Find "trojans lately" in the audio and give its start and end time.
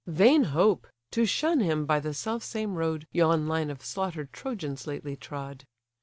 4.33-5.15